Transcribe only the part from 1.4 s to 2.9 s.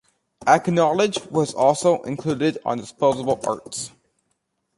also included on